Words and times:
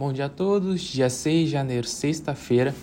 Bom 0.00 0.14
dia 0.14 0.24
a 0.24 0.28
todos. 0.30 0.80
Dia 0.80 1.10
6 1.10 1.44
de 1.44 1.52
janeiro, 1.52 1.86
sexta-feira. 1.86 2.74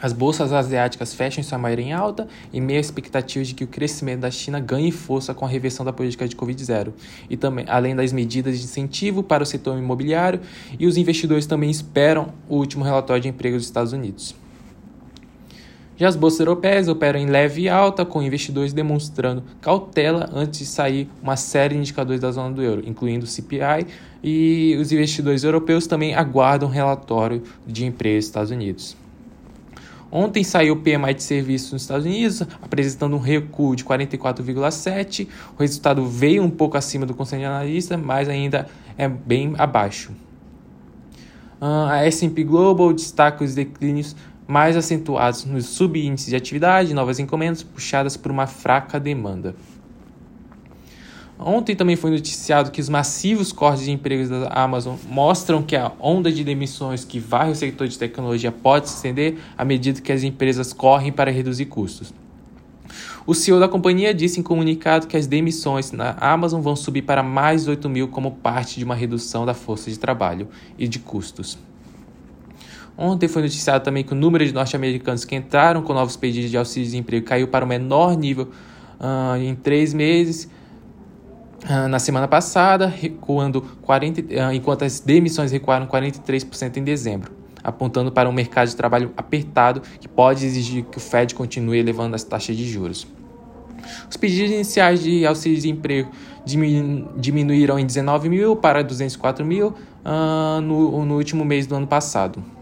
As 0.00 0.14
bolsas 0.14 0.54
asiáticas 0.54 1.12
fecham 1.12 1.44
sua 1.44 1.58
maioria 1.58 1.84
em 1.84 1.92
alta 1.92 2.26
e 2.50 2.58
meio 2.62 2.78
à 2.78 2.80
expectativa 2.80 3.44
de 3.44 3.52
que 3.52 3.62
o 3.62 3.66
crescimento 3.66 4.20
da 4.20 4.30
China 4.30 4.58
ganhe 4.58 4.90
força 4.90 5.34
com 5.34 5.44
a 5.44 5.48
reversão 5.48 5.84
da 5.84 5.92
política 5.92 6.26
de 6.26 6.34
Covid-0 6.34 6.94
e 7.28 7.36
também 7.36 7.66
além 7.68 7.94
das 7.94 8.10
medidas 8.10 8.58
de 8.58 8.64
incentivo 8.64 9.22
para 9.22 9.42
o 9.42 9.46
setor 9.46 9.76
imobiliário 9.76 10.40
e 10.78 10.86
os 10.86 10.96
investidores 10.96 11.44
também 11.44 11.70
esperam 11.70 12.32
o 12.48 12.56
último 12.56 12.84
relatório 12.84 13.20
de 13.20 13.28
emprego 13.28 13.58
dos 13.58 13.66
Estados 13.66 13.92
Unidos. 13.92 14.34
Já 16.00 16.08
as 16.08 16.16
bolsas 16.16 16.40
europeias 16.40 16.88
operam 16.88 17.20
em 17.20 17.26
leve 17.26 17.68
alta, 17.68 18.06
com 18.06 18.22
investidores 18.22 18.72
demonstrando 18.72 19.42
cautela 19.60 20.30
antes 20.32 20.60
de 20.60 20.64
sair 20.64 21.10
uma 21.22 21.36
série 21.36 21.74
de 21.74 21.80
indicadores 21.82 22.22
da 22.22 22.32
zona 22.32 22.54
do 22.54 22.62
euro, 22.62 22.82
incluindo 22.86 23.26
o 23.26 23.28
CPI, 23.28 23.86
e 24.24 24.78
os 24.80 24.90
investidores 24.92 25.44
europeus 25.44 25.86
também 25.86 26.14
aguardam 26.14 26.70
relatório 26.70 27.42
de 27.66 27.84
emprego 27.84 28.16
dos 28.16 28.24
Estados 28.24 28.50
Unidos. 28.50 28.96
Ontem 30.10 30.42
saiu 30.42 30.72
o 30.72 30.76
PMI 30.78 31.12
de 31.12 31.22
serviços 31.22 31.70
nos 31.70 31.82
Estados 31.82 32.06
Unidos, 32.06 32.40
apresentando 32.62 33.14
um 33.14 33.20
recuo 33.20 33.76
de 33.76 33.84
44,7. 33.84 35.28
O 35.54 35.60
resultado 35.60 36.06
veio 36.06 36.42
um 36.42 36.50
pouco 36.50 36.78
acima 36.78 37.04
do 37.04 37.12
consenso 37.12 37.40
de 37.40 37.44
analista, 37.44 37.98
mas 37.98 38.26
ainda 38.26 38.66
é 38.96 39.06
bem 39.06 39.52
abaixo. 39.58 40.12
Ah, 41.60 41.92
a 41.92 42.06
S&P 42.06 42.42
Global 42.42 42.90
destaca 42.90 43.44
os 43.44 43.54
declínios 43.54 44.16
mais 44.50 44.76
acentuados 44.76 45.44
nos 45.44 45.66
subíndices 45.66 46.30
de 46.30 46.34
atividade, 46.34 46.92
novas 46.92 47.20
encomendas 47.20 47.62
puxadas 47.62 48.16
por 48.16 48.32
uma 48.32 48.48
fraca 48.48 48.98
demanda. 48.98 49.54
Ontem 51.38 51.76
também 51.76 51.94
foi 51.94 52.10
noticiado 52.10 52.72
que 52.72 52.80
os 52.80 52.88
massivos 52.88 53.52
cortes 53.52 53.84
de 53.84 53.92
empregos 53.92 54.28
da 54.28 54.48
Amazon 54.48 54.96
mostram 55.08 55.62
que 55.62 55.76
a 55.76 55.92
onda 56.00 56.32
de 56.32 56.42
demissões 56.42 57.04
que 57.04 57.20
varre 57.20 57.52
o 57.52 57.54
setor 57.54 57.86
de 57.86 57.96
tecnologia 57.96 58.50
pode 58.50 58.88
se 58.88 58.96
estender 58.96 59.38
à 59.56 59.64
medida 59.64 60.00
que 60.00 60.10
as 60.10 60.24
empresas 60.24 60.72
correm 60.72 61.12
para 61.12 61.30
reduzir 61.30 61.66
custos. 61.66 62.12
O 63.24 63.34
CEO 63.34 63.60
da 63.60 63.68
companhia 63.68 64.12
disse 64.12 64.40
em 64.40 64.42
comunicado 64.42 65.06
que 65.06 65.16
as 65.16 65.28
demissões 65.28 65.92
na 65.92 66.16
Amazon 66.18 66.60
vão 66.60 66.74
subir 66.74 67.02
para 67.02 67.22
mais 67.22 67.68
8 67.68 67.88
mil 67.88 68.08
como 68.08 68.32
parte 68.32 68.80
de 68.80 68.84
uma 68.84 68.96
redução 68.96 69.46
da 69.46 69.54
força 69.54 69.88
de 69.88 69.98
trabalho 69.98 70.48
e 70.76 70.88
de 70.88 70.98
custos. 70.98 71.56
Ontem 73.02 73.28
foi 73.28 73.40
noticiado 73.40 73.82
também 73.82 74.04
que 74.04 74.12
o 74.12 74.14
número 74.14 74.44
de 74.44 74.52
norte-americanos 74.52 75.24
que 75.24 75.34
entraram 75.34 75.80
com 75.80 75.94
novos 75.94 76.18
pedidos 76.18 76.50
de 76.50 76.58
auxílio-desemprego 76.58 77.24
caiu 77.24 77.48
para 77.48 77.64
o 77.64 77.68
menor 77.68 78.14
nível 78.14 78.50
uh, 79.00 79.38
em 79.38 79.54
três 79.54 79.94
meses. 79.94 80.50
Uh, 81.64 81.88
na 81.88 81.98
semana 81.98 82.28
passada, 82.28 82.86
recuando 82.86 83.62
40, 83.80 84.20
uh, 84.20 84.52
enquanto 84.52 84.84
as 84.84 85.00
demissões 85.00 85.50
recuaram 85.50 85.86
43% 85.86 86.76
em 86.76 86.84
dezembro, 86.84 87.32
apontando 87.64 88.12
para 88.12 88.28
um 88.28 88.32
mercado 88.32 88.68
de 88.68 88.76
trabalho 88.76 89.14
apertado 89.16 89.80
que 89.98 90.06
pode 90.06 90.44
exigir 90.44 90.84
que 90.84 90.98
o 90.98 91.00
Fed 91.00 91.34
continue 91.34 91.78
elevando 91.78 92.14
as 92.14 92.22
taxas 92.22 92.54
de 92.54 92.68
juros. 92.68 93.06
Os 94.10 94.16
pedidos 94.18 94.50
iniciais 94.50 95.02
de 95.02 95.24
auxílio-desemprego 95.24 96.10
diminuíram 97.16 97.78
em 97.78 97.86
19 97.86 98.28
mil 98.28 98.56
para 98.56 98.84
204 98.84 99.42
mil 99.42 99.68
uh, 99.68 100.60
no, 100.60 101.06
no 101.06 101.16
último 101.16 101.46
mês 101.46 101.66
do 101.66 101.74
ano 101.74 101.86
passado 101.86 102.59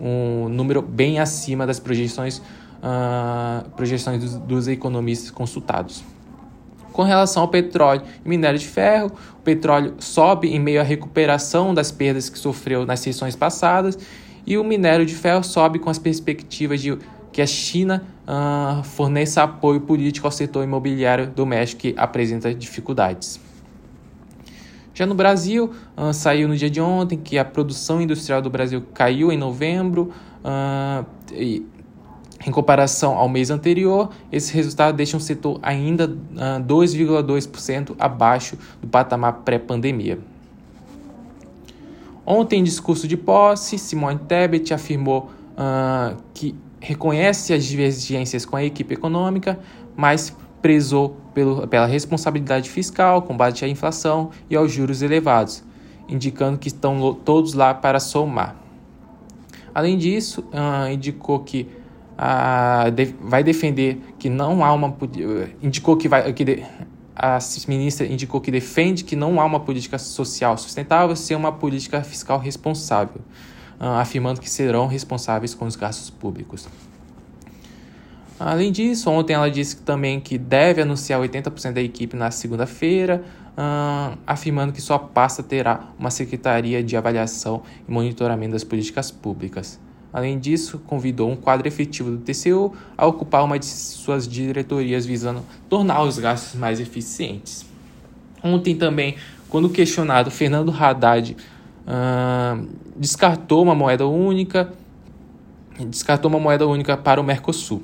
um 0.00 0.48
número 0.48 0.82
bem 0.82 1.18
acima 1.18 1.66
das 1.66 1.78
projeções, 1.80 2.38
uh, 2.38 3.68
projeções 3.76 4.22
dos, 4.22 4.34
dos 4.34 4.68
economistas 4.68 5.30
consultados. 5.30 6.04
Com 6.92 7.02
relação 7.02 7.42
ao 7.42 7.48
petróleo 7.48 8.02
e 8.24 8.28
minério 8.28 8.58
de 8.58 8.66
ferro, 8.66 9.12
o 9.38 9.42
petróleo 9.42 9.94
sobe 9.98 10.48
em 10.48 10.58
meio 10.58 10.80
à 10.80 10.82
recuperação 10.82 11.74
das 11.74 11.92
perdas 11.92 12.30
que 12.30 12.38
sofreu 12.38 12.86
nas 12.86 13.00
sessões 13.00 13.36
passadas 13.36 13.98
e 14.46 14.56
o 14.56 14.64
minério 14.64 15.04
de 15.04 15.14
ferro 15.14 15.44
sobe 15.44 15.78
com 15.78 15.90
as 15.90 15.98
perspectivas 15.98 16.80
de 16.80 16.96
que 17.32 17.42
a 17.42 17.46
China 17.46 18.02
uh, 18.26 18.82
forneça 18.82 19.42
apoio 19.42 19.82
político 19.82 20.26
ao 20.26 20.30
setor 20.30 20.64
imobiliário 20.64 21.26
doméstico 21.26 21.82
que 21.82 21.94
apresenta 21.98 22.54
dificuldades. 22.54 23.38
Já 24.96 25.04
no 25.04 25.14
Brasil, 25.14 25.72
uh, 25.94 26.10
saiu 26.10 26.48
no 26.48 26.56
dia 26.56 26.70
de 26.70 26.80
ontem 26.80 27.18
que 27.18 27.36
a 27.36 27.44
produção 27.44 28.00
industrial 28.00 28.40
do 28.40 28.48
Brasil 28.48 28.82
caiu 28.94 29.30
em 29.30 29.36
novembro. 29.36 30.10
Uh, 30.42 31.04
e, 31.34 31.66
em 32.46 32.50
comparação 32.50 33.14
ao 33.14 33.28
mês 33.28 33.50
anterior, 33.50 34.08
esse 34.32 34.54
resultado 34.54 34.96
deixa 34.96 35.14
o 35.18 35.20
setor 35.20 35.58
ainda 35.62 36.06
uh, 36.08 36.64
2,2% 36.66 37.94
abaixo 37.98 38.56
do 38.80 38.88
patamar 38.88 39.42
pré-pandemia. 39.44 40.18
Ontem, 42.24 42.60
em 42.60 42.64
discurso 42.64 43.06
de 43.06 43.18
posse, 43.18 43.78
Simone 43.78 44.18
Tebet 44.20 44.72
afirmou 44.72 45.28
uh, 45.58 46.16
que 46.32 46.54
reconhece 46.80 47.52
as 47.52 47.66
divergências 47.66 48.46
com 48.46 48.56
a 48.56 48.64
equipe 48.64 48.94
econômica, 48.94 49.60
mas 49.94 50.34
prezou 50.66 51.16
pelo, 51.32 51.64
pela 51.68 51.86
responsabilidade 51.86 52.68
fiscal, 52.68 53.22
combate 53.22 53.64
à 53.64 53.68
inflação 53.68 54.30
e 54.50 54.56
aos 54.56 54.72
juros 54.72 55.00
elevados, 55.00 55.62
indicando 56.08 56.58
que 56.58 56.66
estão 56.66 57.14
todos 57.14 57.54
lá 57.54 57.72
para 57.72 58.00
somar. 58.00 58.56
Além 59.72 59.96
disso, 59.96 60.40
uh, 60.52 60.90
indicou 60.90 61.38
que 61.38 61.68
uh, 62.18 62.90
de, 62.90 63.14
vai 63.20 63.44
defender 63.44 64.00
que 64.18 64.28
não 64.28 64.64
há 64.64 64.72
uma 64.72 64.92
indicou 65.62 65.96
que 65.96 66.08
vai 66.08 66.32
que 66.32 66.44
de, 66.44 66.64
a 67.14 67.38
ministra 67.68 68.04
indicou 68.04 68.40
que 68.40 68.50
defende 68.50 69.04
que 69.04 69.14
não 69.14 69.40
há 69.40 69.44
uma 69.44 69.60
política 69.60 69.98
social 69.98 70.58
sustentável 70.58 71.14
sem 71.14 71.36
uma 71.36 71.52
política 71.52 72.02
fiscal 72.02 72.40
responsável, 72.40 73.20
uh, 73.78 74.00
afirmando 74.00 74.40
que 74.40 74.50
serão 74.50 74.88
responsáveis 74.88 75.54
com 75.54 75.64
os 75.64 75.76
gastos 75.76 76.10
públicos. 76.10 76.66
Além 78.38 78.70
disso, 78.70 79.10
ontem 79.10 79.32
ela 79.32 79.50
disse 79.50 79.78
também 79.78 80.20
que 80.20 80.36
deve 80.36 80.82
anunciar 80.82 81.20
80% 81.20 81.72
da 81.72 81.80
equipe 81.80 82.14
na 82.16 82.30
segunda-feira, 82.30 83.24
afirmando 84.26 84.72
que 84.72 84.80
sua 84.80 84.98
pasta 84.98 85.42
terá 85.42 85.88
uma 85.98 86.10
secretaria 86.10 86.82
de 86.82 86.96
avaliação 86.96 87.62
e 87.88 87.90
monitoramento 87.90 88.52
das 88.52 88.62
políticas 88.62 89.10
públicas. 89.10 89.80
Além 90.12 90.38
disso, 90.38 90.78
convidou 90.86 91.30
um 91.30 91.36
quadro 91.36 91.66
efetivo 91.66 92.10
do 92.10 92.18
TCU 92.18 92.74
a 92.96 93.06
ocupar 93.06 93.42
uma 93.44 93.58
de 93.58 93.66
suas 93.66 94.28
diretorias 94.28 95.06
visando 95.06 95.42
tornar 95.68 96.02
os 96.02 96.18
gastos 96.18 96.58
mais 96.58 96.78
eficientes. 96.78 97.64
Ontem 98.42 98.76
também, 98.76 99.16
quando 99.48 99.68
questionado, 99.70 100.30
Fernando 100.30 100.70
Haddad 100.70 101.36
descartou 102.94 103.62
uma 103.62 103.74
moeda 103.74 104.06
única, 104.06 104.72
descartou 105.88 106.30
uma 106.30 106.40
moeda 106.40 106.66
única 106.66 106.96
para 106.96 107.20
o 107.20 107.24
Mercosul. 107.24 107.82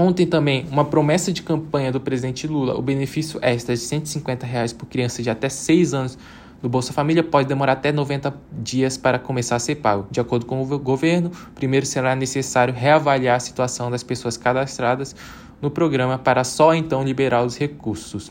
Ontem 0.00 0.26
também, 0.26 0.64
uma 0.70 0.86
promessa 0.86 1.30
de 1.30 1.42
campanha 1.42 1.92
do 1.92 2.00
presidente 2.00 2.46
Lula, 2.46 2.74
o 2.74 2.80
benefício 2.80 3.38
extra 3.42 3.74
de 3.74 3.82
150 3.82 4.46
reais 4.46 4.72
por 4.72 4.86
criança 4.86 5.22
de 5.22 5.28
até 5.28 5.50
6 5.50 5.92
anos 5.92 6.18
do 6.62 6.70
Bolsa 6.70 6.90
Família 6.90 7.22
pode 7.22 7.46
demorar 7.46 7.72
até 7.72 7.92
90 7.92 8.34
dias 8.62 8.96
para 8.96 9.18
começar 9.18 9.56
a 9.56 9.58
ser 9.58 9.74
pago. 9.74 10.06
De 10.10 10.18
acordo 10.18 10.46
com 10.46 10.62
o 10.62 10.78
governo, 10.78 11.30
primeiro 11.54 11.84
será 11.84 12.16
necessário 12.16 12.72
reavaliar 12.72 13.36
a 13.36 13.40
situação 13.40 13.90
das 13.90 14.02
pessoas 14.02 14.38
cadastradas 14.38 15.14
no 15.60 15.70
programa 15.70 16.16
para 16.16 16.44
só 16.44 16.72
então 16.72 17.04
liberar 17.04 17.44
os 17.44 17.58
recursos. 17.58 18.30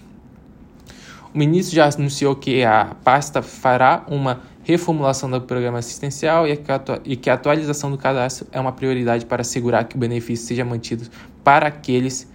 O 1.31 1.37
ministro 1.37 1.75
já 1.75 1.87
anunciou 1.87 2.35
que 2.35 2.63
a 2.63 2.95
pasta 3.03 3.43
fará 3.43 4.03
uma 4.07 4.41
reformulação 4.63 5.29
do 5.29 5.41
programa 5.41 5.77
assistencial 5.77 6.45
e 6.47 7.15
que 7.15 7.29
a 7.29 7.33
atualização 7.33 7.91
do 7.91 7.97
cadastro 7.97 8.47
é 8.51 8.59
uma 8.59 8.71
prioridade 8.71 9.25
para 9.25 9.41
assegurar 9.41 9.85
que 9.85 9.95
o 9.95 9.99
benefício 9.99 10.47
seja 10.47 10.65
mantido 10.65 11.07
para 11.43 11.67
aqueles 11.67 12.29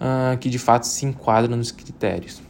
uh, 0.00 0.36
que 0.38 0.48
de 0.48 0.58
fato 0.58 0.84
se 0.84 1.06
enquadram 1.06 1.56
nos 1.56 1.70
critérios. 1.70 2.42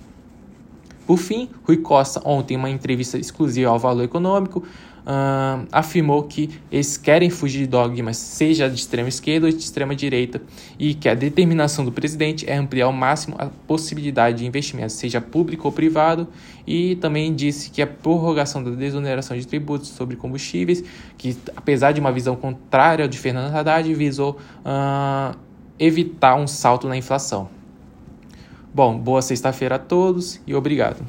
Por 1.07 1.17
fim, 1.17 1.49
Rui 1.65 1.79
Costa, 1.79 2.23
ontem, 2.25 2.55
em 2.55 2.57
uma 2.57 2.71
entrevista 2.71 3.19
exclusiva 3.19 3.69
ao 3.69 3.79
Valor 3.81 4.05
Econômico, 4.05 4.65
uh, 5.01 5.67
afirmou 5.73 6.23
que 6.23 6.51
eles 6.71 6.97
querem 6.97 7.29
fugir 7.31 7.63
de 7.63 7.67
dogmas, 7.67 8.17
seja 8.17 8.69
de 8.69 8.77
extrema 8.77 9.09
esquerda 9.09 9.47
ou 9.47 9.53
de 9.53 9.59
extrema 9.59 9.95
direita, 9.97 10.41
e 10.79 10.95
que 10.95 11.09
a 11.09 11.15
determinação 11.15 11.85
do 11.85 11.91
presidente 11.91 12.49
é 12.49 12.57
ampliar 12.57 12.87
ao 12.87 12.93
máximo 12.93 13.35
a 13.39 13.47
possibilidade 13.47 14.39
de 14.39 14.47
investimento, 14.47 14.93
seja 14.93 15.21
público 15.21 15.67
ou 15.67 15.73
privado, 15.73 16.29
e 16.67 16.95
também 16.97 17.35
disse 17.35 17.71
que 17.71 17.83
a 17.83 17.87
prorrogação 17.89 18.63
da 18.63 18.71
desoneração 18.71 19.37
de 19.37 19.47
tributos 19.47 19.89
sobre 19.89 20.15
combustíveis, 20.15 20.85
que 21.19 21.37
apesar 21.57 21.93
de 21.93 22.01
uma 22.01 22.13
visão 22.13 22.37
contrária 22.37 23.05
ao 23.05 23.09
de 23.09 23.19
Fernando 23.19 23.53
Haddad, 23.53 23.93
visou 23.95 24.39
uh, 24.65 25.37
evitar 25.81 26.35
um 26.35 26.47
salto 26.47 26.87
na 26.87 26.97
inflação. 26.97 27.49
Bom, 28.73 28.99
boa 28.99 29.23
sexta-feira 29.23 29.77
a 29.77 29.79
todos 29.79 30.39
e 30.47 30.55
obrigado. 30.55 31.03